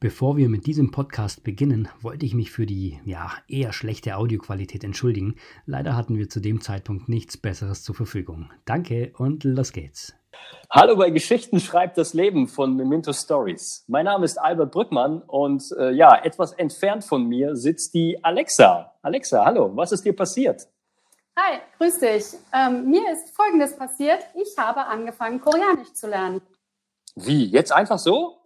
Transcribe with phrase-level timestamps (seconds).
[0.00, 4.84] Bevor wir mit diesem Podcast beginnen, wollte ich mich für die ja eher schlechte Audioqualität
[4.84, 5.34] entschuldigen.
[5.66, 8.48] Leider hatten wir zu dem Zeitpunkt nichts Besseres zur Verfügung.
[8.64, 10.14] Danke und los geht's.
[10.70, 13.84] Hallo bei Geschichten schreibt das Leben von Memento Stories.
[13.88, 18.92] Mein Name ist Albert Brückmann und äh, ja, etwas entfernt von mir sitzt die Alexa.
[19.02, 20.68] Alexa, hallo, was ist dir passiert?
[21.36, 22.38] Hi, grüß dich.
[22.54, 24.20] Ähm, mir ist Folgendes passiert.
[24.36, 26.40] Ich habe angefangen, Koreanisch zu lernen.
[27.16, 27.46] Wie?
[27.46, 28.37] Jetzt einfach so?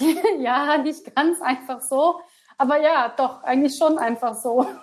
[0.40, 2.20] ja, nicht ganz einfach so,
[2.56, 4.66] aber ja, doch, eigentlich schon einfach so.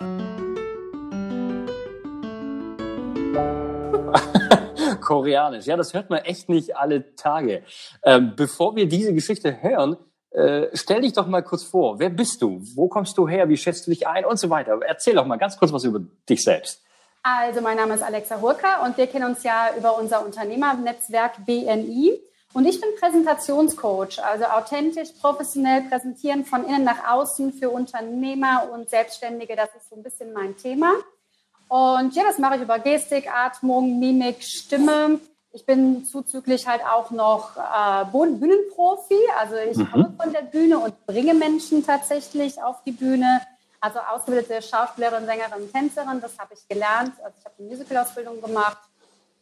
[5.00, 7.64] Koreanisch, ja, das hört man echt nicht alle Tage.
[8.02, 9.96] Ähm, bevor wir diese Geschichte hören,
[10.30, 11.98] äh, stell dich doch mal kurz vor.
[11.98, 12.60] Wer bist du?
[12.74, 13.48] Wo kommst du her?
[13.48, 14.24] Wie schätzt du dich ein?
[14.24, 14.78] Und so weiter.
[14.86, 16.82] Erzähl doch mal ganz kurz was über dich selbst.
[17.22, 22.20] Also, mein Name ist Alexa Hurka und wir kennen uns ja über unser Unternehmernetzwerk BNI.
[22.54, 28.88] Und ich bin Präsentationscoach, also authentisch, professionell präsentieren von innen nach außen für Unternehmer und
[28.88, 29.54] Selbstständige.
[29.54, 30.92] Das ist so ein bisschen mein Thema.
[31.68, 35.20] Und ja, das mache ich über Gestik, Atmung, Mimik, Stimme.
[35.52, 39.18] Ich bin zuzüglich halt auch noch äh, Bühnenprofi.
[39.38, 39.90] Also ich mhm.
[39.90, 43.42] komme von der Bühne und bringe Menschen tatsächlich auf die Bühne.
[43.80, 47.12] Also ausgebildete Schauspielerin, Sängerin, Tänzerin, das habe ich gelernt.
[47.22, 48.87] Also ich habe eine Musicalausbildung gemacht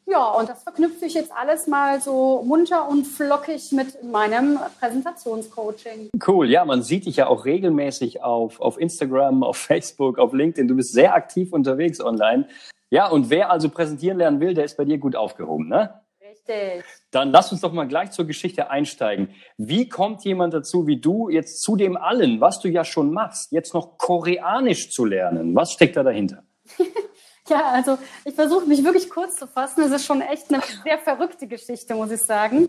[0.08, 6.10] ja, und das verknüpfe ich jetzt alles mal so munter und flockig mit meinem Präsentationscoaching.
[6.24, 10.68] Cool, ja, man sieht dich ja auch regelmäßig auf, auf Instagram, auf Facebook, auf LinkedIn.
[10.68, 12.46] Du bist sehr aktiv unterwegs online.
[12.88, 16.00] Ja, und wer also präsentieren lernen will, der ist bei dir gut aufgehoben, ne?
[16.20, 16.84] Richtig.
[17.10, 19.30] Dann lass uns doch mal gleich zur Geschichte einsteigen.
[19.56, 23.50] Wie kommt jemand dazu, wie du, jetzt zu dem allen, was du ja schon machst,
[23.50, 25.54] jetzt noch Koreanisch zu lernen?
[25.56, 26.44] Was steckt da dahinter?
[27.48, 29.82] Ja, also ich versuche mich wirklich kurz zu fassen.
[29.82, 32.68] Es ist schon echt eine sehr verrückte Geschichte, muss ich sagen.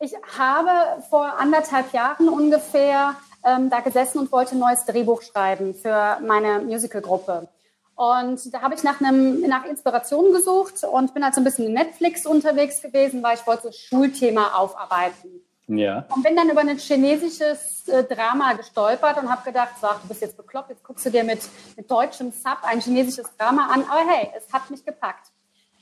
[0.00, 5.74] Ich habe vor anderthalb Jahren ungefähr ähm, da gesessen und wollte ein neues Drehbuch schreiben
[5.74, 7.48] für meine Musicalgruppe.
[7.96, 11.66] Und da habe ich nach, einem, nach Inspiration gesucht und bin halt so ein bisschen
[11.66, 15.42] in Netflix unterwegs gewesen, weil ich wollte so Schulthema aufarbeiten.
[15.68, 16.06] Ja.
[16.08, 20.22] Und bin dann über ein chinesisches äh, Drama gestolpert und habe gedacht, so, du bist
[20.22, 21.40] jetzt bekloppt, jetzt guckst du dir mit,
[21.76, 23.84] mit deutschem Sub ein chinesisches Drama an.
[23.88, 25.26] Aber hey, es hat mich gepackt.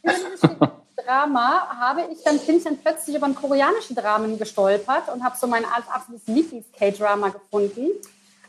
[0.02, 0.40] Über dieses
[0.96, 5.36] Drama habe ich dann, bin ich dann plötzlich über einen koreanischen Dramen gestolpert und habe
[5.36, 7.90] so mein absolutes Lieblings-K-Drama gefunden.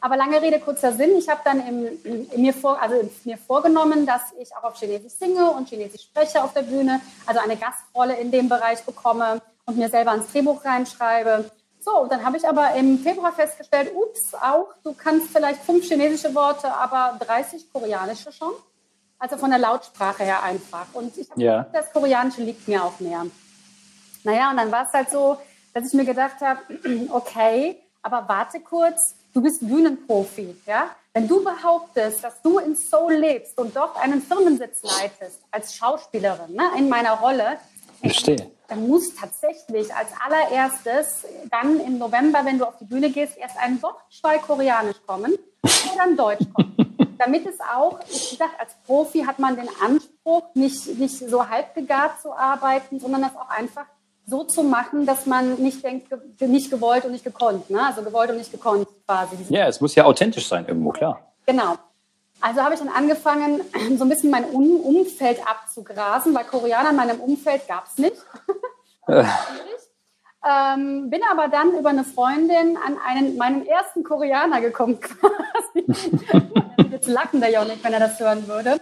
[0.02, 1.18] Aber lange Rede, kurzer Sinn.
[1.18, 2.96] Ich habe dann im, im, mir, vor, also
[3.26, 7.40] mir vorgenommen, dass ich auch auf Chinesisch singe und Chinesisch spreche auf der Bühne, also
[7.42, 11.52] eine Gastrolle in dem Bereich bekomme und mir selber ans Drehbuch reinschreibe.
[11.80, 16.34] So, dann habe ich aber im Februar festgestellt, ups, auch, du kannst vielleicht fünf chinesische
[16.34, 18.54] Worte, aber 30 koreanische schon.
[19.20, 20.88] Also von der Lautsprache her einfach.
[20.94, 21.64] Und ich habe ja.
[21.64, 23.26] gedacht, das Koreanische liegt mir auch mehr.
[24.24, 25.38] Naja, und dann war es halt so,
[25.74, 26.60] dass ich mir gedacht habe,
[27.10, 30.90] okay, aber warte kurz, du bist Bühnenprofi, ja?
[31.14, 36.54] Wenn du behauptest, dass du in Seoul lebst und dort einen Firmensitz leitest als Schauspielerin,
[36.54, 37.58] ne, in meiner Rolle,
[38.02, 38.52] Verstehe.
[38.68, 43.58] Dann muss tatsächlich als allererstes dann im November, wenn du auf die Bühne gehst, erst
[43.58, 46.76] ein Wortschwall Koreanisch kommen und dann Deutsch kommen.
[47.18, 52.22] Damit es auch, wie gesagt, als Profi hat man den Anspruch, nicht, nicht so halbgegabt
[52.22, 53.86] zu arbeiten, sondern das auch einfach
[54.28, 56.10] so zu machen, dass man nicht denkt,
[56.42, 57.70] nicht gewollt und nicht gekonnt.
[57.70, 57.84] Ne?
[57.84, 59.38] Also gewollt und nicht gekonnt quasi.
[59.50, 61.34] Ja, es muss ja authentisch sein irgendwo, klar.
[61.46, 61.76] Genau.
[62.40, 63.62] Also habe ich dann angefangen,
[63.98, 68.16] so ein bisschen mein Umfeld abzugrasen, weil Koreaner in meinem Umfeld gab es nicht.
[69.08, 75.86] ähm, bin aber dann über eine Freundin an einen, meinen ersten Koreaner gekommen quasi.
[76.92, 78.80] Jetzt lachen der ja auch nicht, wenn er das hören würde.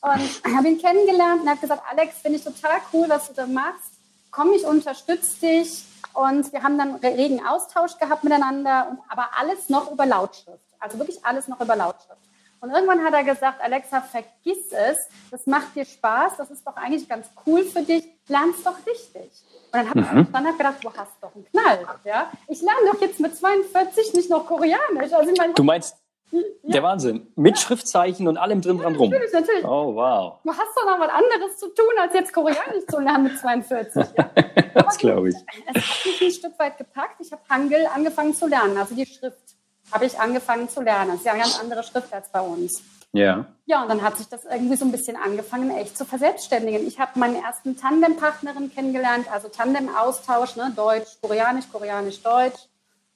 [0.00, 3.46] Und habe ihn kennengelernt und habe gesagt, Alex, finde ich total cool, was du da
[3.46, 3.92] machst.
[4.30, 5.84] Komm, ich unterstütze dich.
[6.12, 10.60] Und wir haben dann regen Austausch gehabt miteinander, und, aber alles noch über Lautschrift.
[10.78, 12.23] Also wirklich alles noch über Lautschrift.
[12.64, 16.74] Und irgendwann hat er gesagt, Alexa, vergiss es, das macht dir Spaß, das ist doch
[16.76, 19.30] eigentlich ganz cool für dich, lern's doch richtig.
[19.70, 20.22] Und dann habe mhm.
[20.22, 21.86] ich dann gedacht, du hast doch einen Knall.
[22.04, 22.32] Ja?
[22.48, 25.12] Ich lerne doch jetzt mit 42 nicht noch Koreanisch.
[25.12, 25.98] Also ich meine, du meinst,
[26.30, 26.40] ja.
[26.62, 27.26] Der Wahnsinn.
[27.36, 27.60] Mit ja.
[27.60, 29.10] Schriftzeichen und allem drin dran rum.
[29.10, 29.64] Natürlich, natürlich.
[29.64, 30.38] Oh, wow.
[30.42, 34.06] Du hast doch noch was anderes zu tun, als jetzt Koreanisch zu lernen mit 42.
[34.16, 34.30] Ja?
[34.74, 35.36] das glaube ich.
[35.74, 37.20] Es hat mich ein Stück weit gepackt.
[37.20, 39.53] Ich habe Hangul angefangen zu lernen, also die Schrift
[39.92, 41.10] habe ich angefangen zu lernen.
[41.10, 42.82] Das ist ja eine ganz andere Schrift als bei uns.
[43.14, 43.46] Ja.
[43.66, 46.86] Ja, und dann hat sich das irgendwie so ein bisschen angefangen, echt zu verselbstständigen.
[46.86, 52.58] Ich habe meine ersten Tandempartnerin kennengelernt, also Tandem-Austausch, ne, Deutsch, Koreanisch, Koreanisch, Deutsch.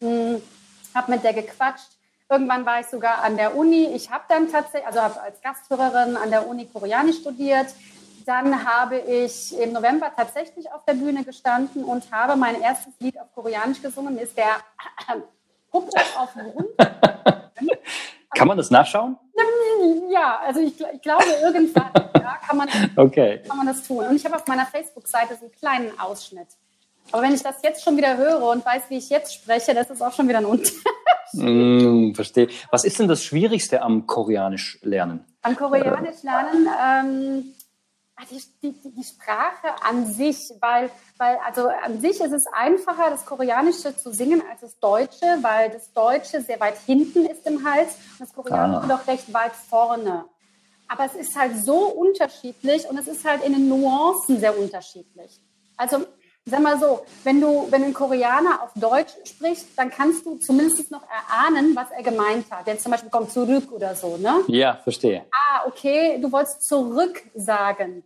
[0.01, 0.41] Hm,
[0.95, 1.91] habe mit der gequatscht.
[2.31, 3.87] Irgendwann war ich sogar an der Uni.
[3.87, 7.75] Ich habe dann tatsächlich, also habe als Gasthörerin an der Uni Koreanisch studiert.
[8.25, 13.19] Dann habe ich im November tatsächlich auf der Bühne gestanden und habe mein erstes Lied
[13.19, 14.19] auf Koreanisch gesungen.
[14.19, 14.57] Ist der
[15.71, 16.69] Popo auf den Grund.
[18.35, 19.17] Kann man das nachschauen?
[20.11, 23.43] Ja, also ich, ich glaube, irgendwann ja, kann, man, Okay.
[23.47, 24.05] kann man das tun.
[24.07, 26.49] Und ich habe auf meiner Facebook-Seite so einen kleinen Ausschnitt.
[27.11, 29.91] Aber wenn ich das jetzt schon wieder höre und weiß, wie ich jetzt spreche, das
[29.91, 30.85] ist auch schon wieder ein Unterschied.
[31.33, 32.49] Mm, verstehe.
[32.71, 35.25] Was ist denn das Schwierigste am Koreanisch lernen?
[35.43, 37.55] Am Koreanisch lernen, ähm,
[38.31, 43.25] die, die, die Sprache an sich, weil, weil, also an sich ist es einfacher, das
[43.25, 47.95] Koreanische zu singen als das Deutsche, weil das Deutsche sehr weit hinten ist im Hals
[48.13, 48.99] und das Koreanische Ah.
[48.99, 50.25] doch recht weit vorne.
[50.89, 55.41] Aber es ist halt so unterschiedlich und es ist halt in den Nuancen sehr unterschiedlich.
[55.77, 56.07] Also,
[56.51, 60.91] sag mal so, wenn du, wenn ein Koreaner auf Deutsch spricht, dann kannst du zumindest
[60.91, 62.67] noch erahnen, was er gemeint hat.
[62.67, 64.43] Jetzt zum Beispiel kommt zurück oder so, ne?
[64.49, 65.27] Ja, verstehe.
[65.33, 68.03] Ah, okay, du wolltest zurück sagen.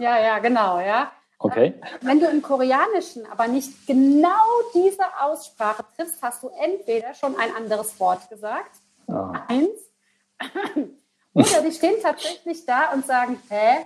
[0.00, 1.12] Ja, ja, genau, ja.
[1.38, 1.74] Okay.
[2.00, 4.30] Wenn du im Koreanischen aber nicht genau
[4.74, 8.76] diese Aussprache triffst, hast du entweder schon ein anderes Wort gesagt,
[9.08, 9.44] Ah.
[9.48, 9.68] eins,
[11.34, 13.84] oder die stehen tatsächlich da und sagen, hä?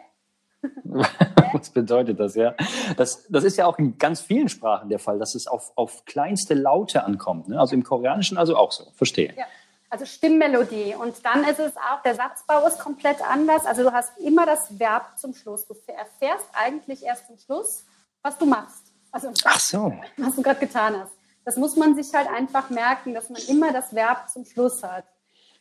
[1.52, 2.54] Was bedeutet das, ja?
[2.96, 6.04] Das, das ist ja auch in ganz vielen Sprachen der Fall, dass es auf, auf
[6.04, 7.48] kleinste Laute ankommt.
[7.48, 7.58] Ne?
[7.58, 8.84] Also im Koreanischen also auch so.
[8.94, 9.34] Verstehe.
[9.36, 9.44] Ja.
[9.90, 10.94] Also Stimmmelodie.
[10.94, 13.64] Und dann ist es auch, der Satzbau ist komplett anders.
[13.64, 15.66] Also du hast immer das Verb zum Schluss.
[15.66, 17.84] Du erfährst eigentlich erst zum Schluss,
[18.22, 18.92] was du machst.
[19.10, 19.94] Also Ach so.
[20.18, 21.12] was du gerade getan hast.
[21.44, 25.04] Das muss man sich halt einfach merken, dass man immer das Verb zum Schluss hat.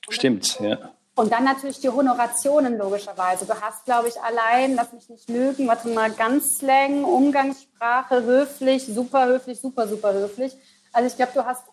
[0.10, 0.92] Stimmt, ja.
[1.18, 3.48] Und dann natürlich die Honorationen logischerweise.
[3.48, 8.86] Du hast, glaube ich, allein, lass mich nicht lügen, warte mal, ganz Slang, Umgangssprache, höflich,
[8.86, 10.56] super höflich, super, super höflich.
[10.94, 11.64] Also ich glaube, du hast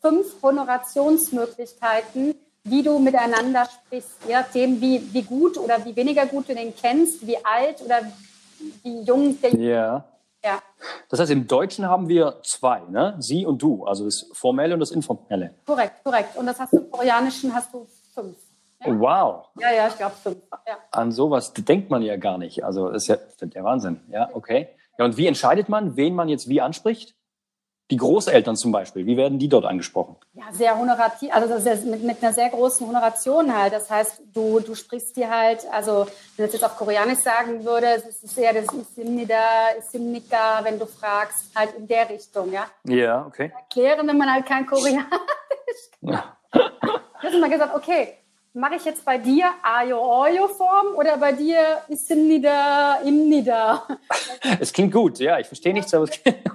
[0.00, 6.48] fünf Honorationsmöglichkeiten, wie du miteinander sprichst, je nachdem, wie, wie gut oder wie weniger gut
[6.48, 8.02] du den kennst, wie alt oder
[8.84, 10.04] wie jung der Ja.
[10.44, 10.62] ja.
[11.08, 13.16] Das heißt, im Deutschen haben wir zwei, ne?
[13.18, 15.54] Sie und du, also das Formelle und das Informelle.
[15.66, 16.36] Korrekt, korrekt.
[16.36, 17.84] Und das hast du im Koreanischen hast du
[18.14, 18.36] fünf.
[18.84, 19.48] Ja, Wow.
[19.58, 20.38] ja, ja ich glaube fünf.
[20.66, 20.78] Ja.
[20.90, 22.64] An sowas denkt man ja gar nicht.
[22.64, 24.00] Also das ist ja ist der Wahnsinn.
[24.08, 24.68] Ja, okay.
[24.98, 27.14] Ja, und wie entscheidet man, wen man jetzt wie anspricht?
[27.90, 30.16] Die Großeltern zum Beispiel, wie werden die dort angesprochen?
[30.32, 33.74] Ja, sehr honorativ, also mit, mit einer sehr großen Honoration halt.
[33.74, 36.06] Das heißt, du, du sprichst die halt, also
[36.36, 40.86] wenn ich jetzt auf Koreanisch sagen würde, es ist eher das Isimnida, Isimnika, wenn du
[40.86, 42.64] fragst, halt in der Richtung, ja.
[42.84, 43.52] Ja, okay.
[43.54, 45.02] Erklären, wenn man halt kein Koreanisch
[46.00, 46.36] Ja.
[46.54, 48.14] Ich habe mal gesagt, okay,
[48.54, 53.86] mache ich jetzt bei dir Ayo-Oyo-Form oder bei dir Isimnida, Imnida?
[54.60, 56.38] Es klingt gut, ja, ich verstehe nichts, aber es klingt,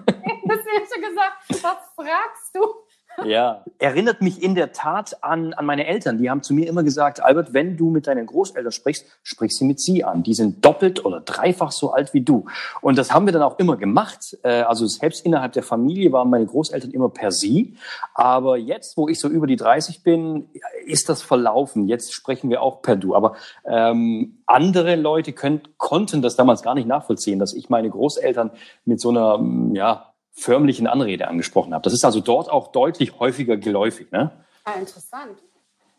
[0.48, 2.87] Das hast schon gesagt, was fragst du?
[3.26, 6.20] Ja, erinnert mich in der Tat an, an meine Eltern.
[6.20, 9.66] Die haben zu mir immer gesagt, Albert, wenn du mit deinen Großeltern sprichst, sprich sie
[9.66, 10.22] mit sie an.
[10.22, 12.46] Die sind doppelt oder dreifach so alt wie du.
[12.80, 14.38] Und das haben wir dann auch immer gemacht.
[14.44, 17.76] Äh, Also selbst innerhalb der Familie waren meine Großeltern immer per sie.
[18.14, 20.50] Aber jetzt, wo ich so über die 30 bin,
[20.86, 21.88] ist das verlaufen.
[21.88, 23.16] Jetzt sprechen wir auch per du.
[23.16, 23.36] Aber
[23.66, 28.52] ähm, andere Leute können, konnten das damals gar nicht nachvollziehen, dass ich meine Großeltern
[28.86, 29.44] mit so einer,
[29.74, 31.84] ja, förmlichen Anrede angesprochen habe.
[31.84, 34.32] Das ist also dort auch deutlich häufiger geläufig, ne?
[34.66, 35.40] Ja, interessant.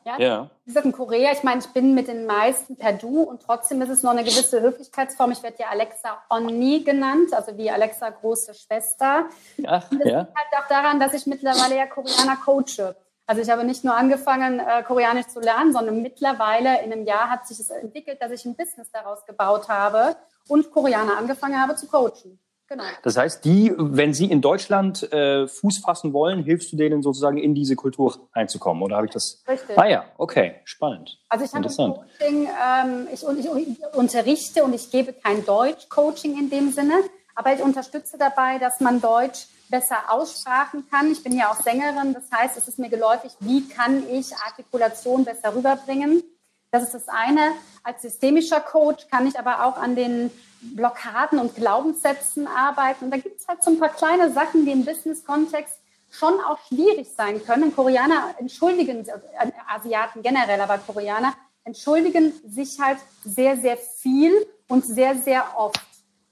[0.04, 0.50] Ja, Ja.
[0.64, 3.82] Wie gesagt, in Korea, ich meine, ich bin mit den meisten per Du und trotzdem
[3.82, 5.32] ist es noch eine gewisse Höflichkeitsform.
[5.32, 9.28] Ich werde ja Alexa Onni genannt, also wie Alexa große Schwester.
[9.66, 10.20] Ach, Und das ja.
[10.20, 12.94] liegt halt auch daran, dass ich mittlerweile ja Koreaner coache.
[13.26, 17.28] Also ich habe nicht nur angefangen, äh, Koreanisch zu lernen, sondern mittlerweile in einem Jahr
[17.28, 20.16] hat sich es entwickelt, dass ich ein Business daraus gebaut habe
[20.48, 22.38] und Koreaner angefangen habe zu coachen.
[22.68, 22.84] Genau.
[23.02, 27.38] Das heißt, die, wenn sie in Deutschland äh, Fuß fassen wollen, hilfst du denen sozusagen
[27.38, 29.42] in diese Kultur einzukommen, oder habe ich das?
[29.48, 29.78] Richtig.
[29.78, 31.18] Ah ja, okay, spannend.
[31.30, 31.96] Also ich habe Interessant.
[31.96, 36.94] Coaching, ähm, ich, ich unterrichte und ich gebe kein Deutsch-Coaching in dem Sinne,
[37.34, 41.10] aber ich unterstütze dabei, dass man Deutsch besser aussprachen kann.
[41.10, 45.24] Ich bin ja auch Sängerin, das heißt, es ist mir geläufig, wie kann ich Artikulation
[45.24, 46.22] besser rüberbringen.
[46.70, 47.52] Das ist das eine.
[47.82, 53.06] Als systemischer Coach kann ich aber auch an den Blockaden und Glaubenssätzen arbeiten.
[53.06, 55.78] Und da gibt es halt so ein paar kleine Sachen, die im Business-Kontext
[56.10, 57.74] schon auch schwierig sein können.
[57.74, 61.34] Koreaner entschuldigen, äh, Asiaten generell, aber Koreaner
[61.64, 65.80] entschuldigen sich halt sehr, sehr viel und sehr, sehr oft.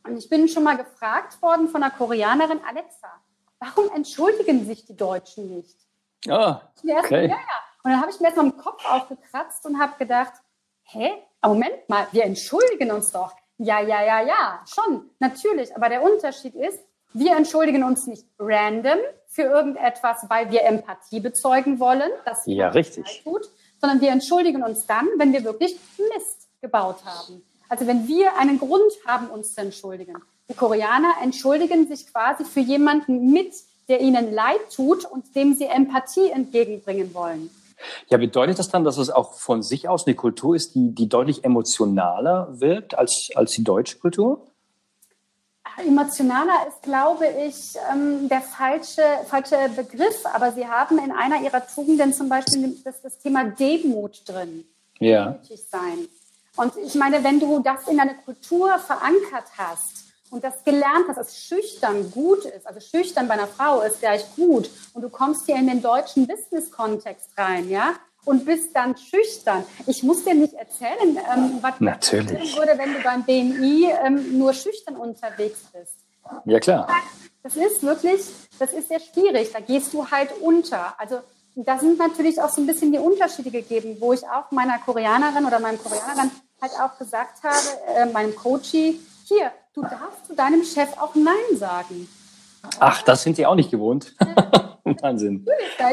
[0.04, 3.08] Und ich bin schon mal gefragt worden von einer Koreanerin, Alexa,
[3.58, 5.76] warum entschuldigen sich die Deutschen nicht?
[6.28, 7.22] Ah, erst- okay.
[7.28, 7.62] Ja, ja.
[7.86, 10.32] Und dann habe ich mir erst mal im Kopf aufgekratzt und habe gedacht,
[10.86, 11.08] hä?
[11.40, 13.32] Moment mal, wir entschuldigen uns doch.
[13.58, 15.72] Ja, ja, ja, ja, schon, natürlich.
[15.76, 16.80] Aber der Unterschied ist,
[17.12, 23.04] wir entschuldigen uns nicht random für irgendetwas, weil wir Empathie bezeugen wollen, dass Ja, richtig.
[23.06, 23.48] leid tut,
[23.80, 25.78] sondern wir entschuldigen uns dann, wenn wir wirklich
[26.12, 27.46] Mist gebaut haben.
[27.68, 30.16] Also wenn wir einen Grund haben, uns zu entschuldigen.
[30.48, 33.54] Die Koreaner entschuldigen sich quasi für jemanden mit
[33.88, 37.48] der ihnen leid tut und dem sie Empathie entgegenbringen wollen.
[38.08, 41.08] Ja, bedeutet das dann, dass es auch von sich aus eine Kultur ist, die, die
[41.08, 44.46] deutlich emotionaler wirkt als, als die deutsche Kultur?
[45.78, 50.24] Emotionaler ist, glaube ich, ähm, der falsche, falsche Begriff.
[50.24, 54.64] Aber Sie haben in einer Ihrer Tugenden zum Beispiel das, das Thema Demut drin.
[54.98, 55.38] Ja.
[55.70, 56.08] Sein.
[56.56, 61.16] Und ich meine, wenn du das in deine Kultur verankert hast und das gelernt hast,
[61.16, 65.46] dass schüchtern gut ist, also schüchtern bei einer Frau ist gleich gut und du kommst
[65.46, 69.64] hier in den deutschen Business-Kontext rein, ja, und bist dann schüchtern.
[69.86, 72.56] Ich muss dir nicht erzählen, ähm, was Natürlich.
[72.56, 75.94] würde, wenn du beim BMI ähm, nur schüchtern unterwegs bist.
[76.44, 76.88] Ja, klar.
[77.42, 78.20] Das ist wirklich,
[78.58, 79.52] das ist sehr schwierig.
[79.52, 80.98] Da gehst du halt unter.
[80.98, 81.20] Also
[81.54, 85.46] da sind natürlich auch so ein bisschen die Unterschiede gegeben, wo ich auch meiner Koreanerin
[85.46, 86.28] oder meinem Koreaner
[86.60, 91.56] halt auch gesagt habe, äh, meinem Coachie, hier, du darfst zu deinem Chef auch Nein
[91.56, 92.08] sagen.
[92.80, 94.14] Ach, das sind die auch nicht gewohnt.
[94.84, 95.46] Wahnsinn.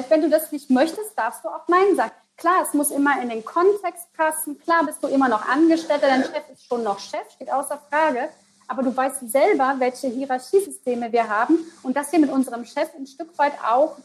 [0.10, 2.12] Wenn du das nicht möchtest, darfst du auch Nein sagen.
[2.38, 4.58] Klar, es muss immer in den Kontext passen.
[4.60, 8.30] Klar bist du immer noch Angestellter, dein Chef ist schon noch Chef, steht außer Frage.
[8.68, 13.06] Aber du weißt selber, welche Hierarchiesysteme wir haben und dass wir mit unserem Chef ein
[13.06, 13.98] Stück weit auch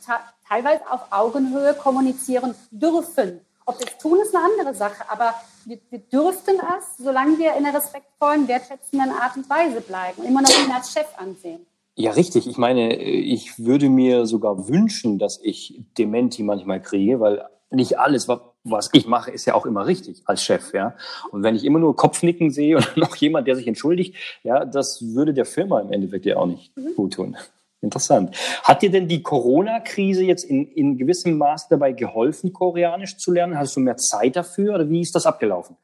[0.47, 3.41] teilweise auf Augenhöhe kommunizieren dürfen.
[3.65, 5.05] Ob wir es tun, ist eine andere Sache.
[5.09, 5.35] Aber
[5.69, 10.27] wir, wir dürften es, solange wir in einer respektvollen, wertschätzenden Art und Weise bleiben und
[10.27, 11.67] immer noch ihn als Chef ansehen.
[11.95, 12.47] Ja, richtig.
[12.47, 18.29] Ich meine, ich würde mir sogar wünschen, dass ich Dementi manchmal kriege, weil nicht alles,
[18.29, 20.95] was ich mache, ist ja auch immer richtig als Chef, ja.
[21.33, 25.15] Und wenn ich immer nur Kopfnicken sehe und noch jemand, der sich entschuldigt, ja, das
[25.15, 26.95] würde der Firma im Endeffekt ja auch nicht mhm.
[26.95, 27.37] gut tun.
[27.81, 28.37] Interessant.
[28.65, 33.57] Hat dir denn die Corona-Krise jetzt in, in gewissem Maße dabei geholfen, Koreanisch zu lernen?
[33.57, 35.77] Hast du mehr Zeit dafür oder wie ist das abgelaufen?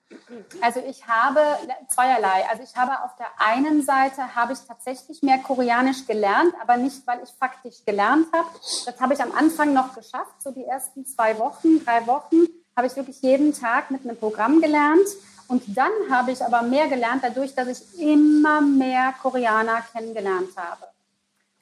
[0.61, 1.41] Also ich habe
[1.89, 2.45] zweierlei.
[2.51, 7.07] Also ich habe auf der einen Seite habe ich tatsächlich mehr Koreanisch gelernt, aber nicht,
[7.07, 8.49] weil ich faktisch gelernt habe.
[8.87, 10.43] Das habe ich am Anfang noch geschafft.
[10.43, 12.47] So die ersten zwei Wochen, drei Wochen
[12.77, 15.07] habe ich wirklich jeden Tag mit einem Programm gelernt.
[15.47, 20.94] Und dann habe ich aber mehr gelernt dadurch, dass ich immer mehr Koreaner kennengelernt habe.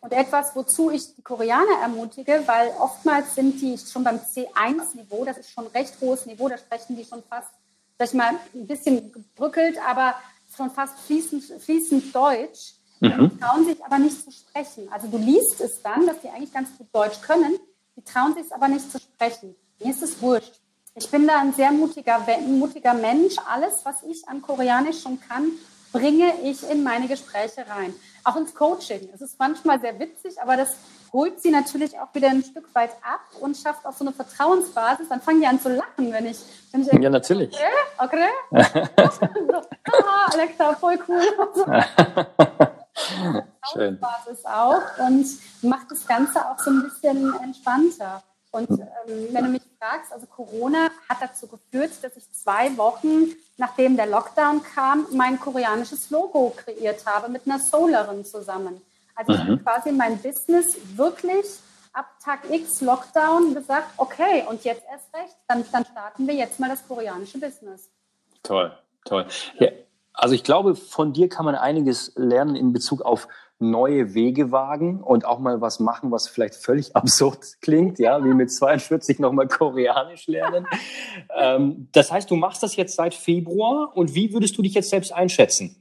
[0.03, 5.39] Und etwas, wozu ich die Koreaner ermutige, weil oftmals sind die schon beim C1-Niveau, das
[5.39, 7.51] ist schon ein recht hohes Niveau, da sprechen die schon fast,
[7.99, 10.17] sag ich mal, ein bisschen gebrückelt, aber
[10.57, 12.75] schon fast fließend, fließend Deutsch.
[12.99, 13.31] Mhm.
[13.31, 14.89] Die trauen sich aber nicht zu sprechen.
[14.93, 17.57] Also du liest es dann, dass die eigentlich ganz gut Deutsch können,
[17.97, 19.55] die trauen sich es aber nicht zu sprechen.
[19.79, 20.61] Mir ist es wurscht.
[20.97, 23.37] Ich bin da ein sehr mutiger, mutiger Mensch.
[23.49, 25.53] Alles, was ich an Koreanisch schon kann,
[25.93, 27.95] bringe ich in meine Gespräche rein
[28.25, 29.09] auch ins Coaching.
[29.13, 30.77] Es ist manchmal sehr witzig, aber das
[31.13, 35.09] holt sie natürlich auch wieder ein Stück weit ab und schafft auch so eine Vertrauensbasis.
[35.09, 36.39] Dann fangen die an zu lachen, wenn ich,
[36.73, 37.55] wenn ich ja natürlich.
[37.99, 38.61] Okay, okay.
[39.93, 41.23] Haha, Alexa, voll cool.
[43.73, 43.99] Schön.
[44.01, 45.27] Basis auch und
[45.63, 48.23] macht das Ganze auch so ein bisschen entspannter.
[48.53, 53.35] Und ähm, wenn du mich fragst, also Corona hat dazu geführt, dass ich zwei Wochen,
[53.57, 58.81] nachdem der Lockdown kam, mein koreanisches Logo kreiert habe mit einer Solarin zusammen.
[59.15, 59.63] Also ich habe mhm.
[59.65, 60.67] quasi mein Business
[60.97, 61.47] wirklich
[61.95, 66.61] ab Tag X Lockdown gesagt, okay, und jetzt erst recht, dann, dann starten wir jetzt
[66.61, 67.91] mal das koreanische Business.
[68.43, 68.73] Toll,
[69.05, 69.27] toll.
[69.59, 69.69] Ja,
[70.13, 73.29] also ich glaube, von dir kann man einiges lernen in Bezug auf
[73.63, 78.35] neue Wege wagen und auch mal was machen, was vielleicht völlig absurd klingt, ja, wie
[78.35, 80.67] mit 42 nochmal Koreanisch lernen.
[81.37, 84.91] ähm, das heißt, du machst das jetzt seit Februar und wie würdest du dich jetzt
[84.91, 85.77] selbst einschätzen?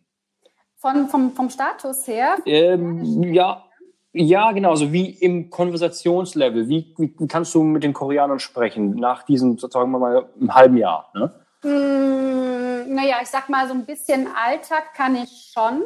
[0.78, 2.38] Von, vom, vom Status her?
[2.46, 3.64] Ähm, ja,
[4.14, 6.68] ja, genau, so wie im Konversationslevel.
[6.68, 11.12] Wie, wie kannst du mit den Koreanern sprechen nach diesem, sozusagen mal, einem halben Jahr?
[11.14, 11.32] Ne?
[11.62, 15.84] Hm, naja, ich sag mal, so ein bisschen Alltag kann ich schon.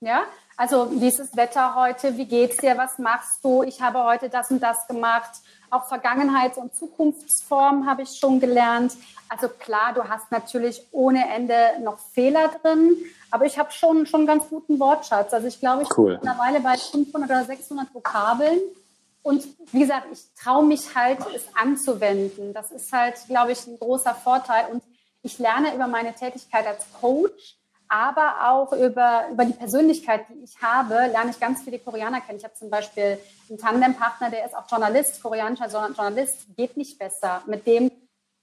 [0.00, 0.22] Ja,
[0.56, 2.16] also, wie ist das Wetter heute?
[2.16, 2.78] Wie geht's dir?
[2.78, 3.62] Was machst du?
[3.62, 5.30] Ich habe heute das und das gemacht.
[5.70, 8.92] Auch Vergangenheits- und Zukunftsform habe ich schon gelernt.
[9.28, 12.96] Also klar, du hast natürlich ohne Ende noch Fehler drin,
[13.30, 15.34] aber ich habe schon schon ganz guten Wortschatz.
[15.34, 16.12] Also ich glaube, ich cool.
[16.12, 18.60] bin mittlerweile bei 500 oder 600 Vokabeln.
[19.22, 22.54] Und wie gesagt, ich traue mich halt, es anzuwenden.
[22.54, 24.66] Das ist halt, glaube ich, ein großer Vorteil.
[24.72, 24.82] Und
[25.22, 27.56] ich lerne über meine Tätigkeit als Coach
[27.88, 32.38] aber auch über, über die Persönlichkeit, die ich habe, lerne ich ganz viele Koreaner kennen.
[32.38, 37.42] Ich habe zum Beispiel einen Tandempartner, der ist auch Journalist, koreanischer Journalist, geht nicht besser.
[37.46, 37.90] Mit dem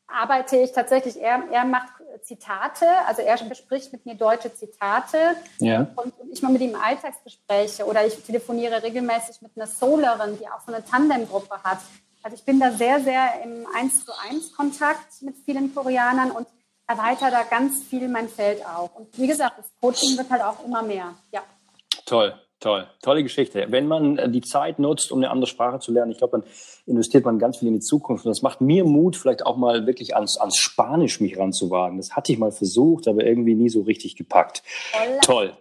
[0.07, 1.89] arbeite ich tatsächlich, er, er macht
[2.21, 5.17] Zitate, also er bespricht mit mir deutsche Zitate
[5.57, 5.87] ja.
[5.95, 10.47] und, und ich mache mit ihm Alltagsgespräche oder ich telefoniere regelmäßig mit einer Solerin, die
[10.47, 11.79] auch so eine Tandemgruppe hat.
[12.21, 16.47] Also ich bin da sehr, sehr im 1 zu 1 Kontakt mit vielen Koreanern und
[16.87, 18.95] erweitere da ganz viel mein Feld auch.
[18.95, 21.13] Und wie gesagt, das Coaching wird halt auch immer mehr.
[21.31, 21.41] Ja.
[22.05, 22.33] Toll.
[22.63, 23.65] Toll, tolle Geschichte.
[23.71, 26.49] Wenn man äh, die Zeit nutzt, um eine andere Sprache zu lernen, ich glaube, dann
[26.85, 28.25] investiert man ganz viel in die Zukunft.
[28.25, 31.97] Und das macht mir Mut, vielleicht auch mal wirklich ans, ans Spanisch mich ranzuwagen.
[31.97, 34.63] Das hatte ich mal versucht, aber irgendwie nie so richtig gepackt.
[34.93, 35.19] Hola.
[35.19, 35.57] Toll.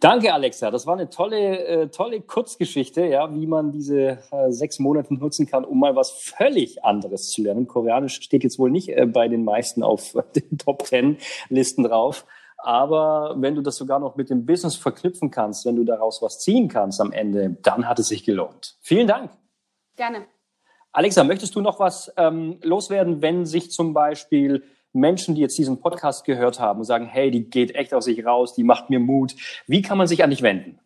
[0.00, 0.70] Danke, Alexa.
[0.70, 5.46] Das war eine tolle, äh, tolle Kurzgeschichte, ja, wie man diese äh, sechs Monate nutzen
[5.46, 7.66] kann, um mal was völlig anderes zu lernen.
[7.66, 12.24] Koreanisch steht jetzt wohl nicht äh, bei den meisten auf den Top Ten Listen drauf.
[12.62, 16.40] Aber wenn du das sogar noch mit dem Business verknüpfen kannst, wenn du daraus was
[16.40, 18.76] ziehen kannst am Ende, dann hat es sich gelohnt.
[18.80, 19.30] Vielen Dank.
[19.96, 20.26] Gerne.
[20.92, 25.80] Alexa, möchtest du noch was ähm, loswerden, wenn sich zum Beispiel Menschen, die jetzt diesen
[25.80, 29.00] Podcast gehört haben und sagen, hey, die geht echt aus sich raus, die macht mir
[29.00, 29.34] Mut.
[29.66, 30.78] Wie kann man sich an dich wenden?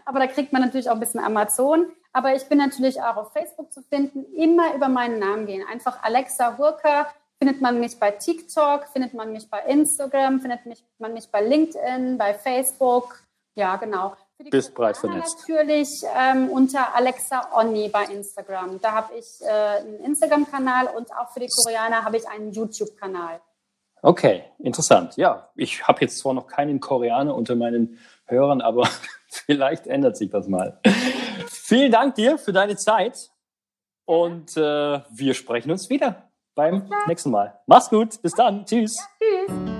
[0.05, 1.87] Aber da kriegt man natürlich auch ein bisschen Amazon.
[2.13, 4.23] Aber ich bin natürlich auch auf Facebook zu finden.
[4.33, 5.65] Immer über meinen Namen gehen.
[5.69, 7.07] Einfach Alexa Hurka.
[7.37, 11.41] Findet man mich bei TikTok, findet man mich bei Instagram, findet mich, man mich bei
[11.41, 13.21] LinkedIn, bei Facebook.
[13.55, 14.15] Ja, genau.
[14.37, 15.37] Für die Bist breit vernetzt.
[15.39, 18.79] Natürlich ähm, unter Alexa Onni bei Instagram.
[18.81, 23.41] Da habe ich äh, einen Instagram-Kanal und auch für die Koreaner habe ich einen YouTube-Kanal.
[24.01, 25.15] Okay, interessant.
[25.17, 28.87] Ja, ich habe jetzt zwar noch keinen Koreaner unter meinen Hörern, aber
[29.27, 30.79] vielleicht ändert sich das mal.
[31.47, 33.31] Vielen Dank dir für deine Zeit
[34.05, 37.59] und äh, wir sprechen uns wieder beim nächsten Mal.
[37.67, 38.97] Mach's gut, bis dann, tschüss.
[38.97, 39.74] Ja, tschüss.